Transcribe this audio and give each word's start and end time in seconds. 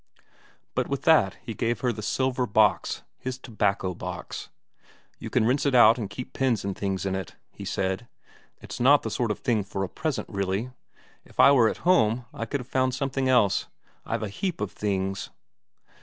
And 0.75 0.87
with 0.87 1.03
that 1.03 1.37
he 1.43 1.53
gave 1.53 1.81
her 1.81 1.93
the 1.93 2.01
silver 2.01 2.47
box, 2.47 3.03
his 3.19 3.37
tobacco 3.37 3.93
box. 3.93 4.49
"You 5.19 5.29
can 5.29 5.45
rinse 5.45 5.63
it 5.63 5.75
out 5.75 5.99
and 5.99 6.05
use 6.05 6.05
it 6.05 6.15
to 6.15 6.15
keep 6.15 6.33
pins 6.33 6.65
and 6.65 6.75
things 6.75 7.05
in," 7.05 7.23
he 7.51 7.65
said. 7.65 8.07
"It's 8.63 8.79
not 8.79 9.03
the 9.03 9.11
sort 9.11 9.29
of 9.29 9.37
thing 9.37 9.63
for 9.63 9.83
a 9.83 9.87
present 9.87 10.27
really. 10.27 10.71
If 11.23 11.39
I 11.39 11.51
were 11.51 11.69
at 11.69 11.85
home 11.85 12.25
I 12.33 12.47
could 12.47 12.61
have 12.61 12.67
found 12.67 12.93
her 12.93 12.97
something 12.97 13.29
else; 13.29 13.67
I've 14.03 14.23
a 14.23 14.27
heap 14.29 14.59
of 14.59 14.71
things...." 14.71 15.29